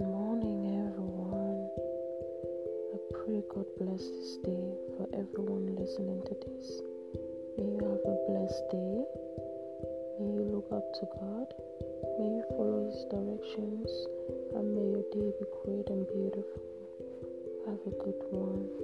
Good 0.00 0.08
morning, 0.08 0.88
everyone. 0.88 1.68
I 2.88 2.98
pray 3.12 3.44
God 3.52 3.68
bless 3.76 4.00
this 4.00 4.40
day 4.40 4.72
for 4.96 5.04
everyone 5.12 5.76
listening 5.76 6.22
to 6.24 6.34
this. 6.40 6.80
May 7.58 7.68
you 7.68 7.84
have 7.84 8.00
a 8.08 8.16
blessed 8.24 8.64
day. 8.72 9.04
May 10.16 10.32
you 10.40 10.48
look 10.56 10.72
up 10.72 10.88
to 10.96 11.04
God. 11.20 11.52
May 12.16 12.32
you 12.32 12.44
follow 12.48 12.88
His 12.88 13.04
directions. 13.12 13.92
And 14.56 14.72
may 14.72 14.88
your 14.88 15.04
day 15.12 15.36
be 15.36 15.44
great 15.60 15.92
and 15.92 16.08
beautiful. 16.08 16.64
Have 17.68 17.84
a 17.84 17.92
good 18.00 18.24
one. 18.32 18.80